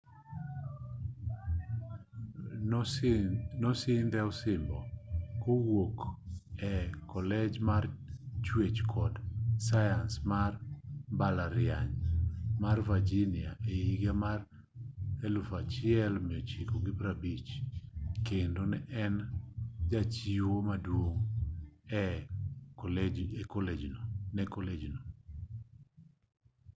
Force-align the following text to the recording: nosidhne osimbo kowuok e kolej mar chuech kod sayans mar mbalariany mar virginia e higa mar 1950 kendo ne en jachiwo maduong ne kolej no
nosidhne 3.69 4.19
osimbo 4.29 4.77
kowuok 5.41 5.97
e 6.67 6.69
kolej 7.11 7.53
mar 7.69 7.83
chuech 8.45 8.79
kod 8.93 9.13
sayans 9.67 10.13
mar 10.33 10.51
mbalariany 11.13 11.93
mar 12.63 12.77
virginia 12.89 13.51
e 13.73 13.75
higa 13.87 14.13
mar 14.23 14.39
1950 15.19 17.53
kendo 18.27 18.61
ne 18.71 18.79
en 19.03 19.15
jachiwo 19.91 20.55
maduong 20.69 21.17
ne 24.35 24.43
kolej 24.53 24.81
no 24.93 24.99